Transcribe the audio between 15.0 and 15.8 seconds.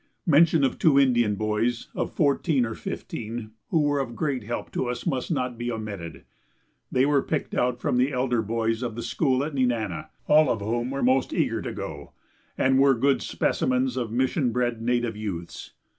youths.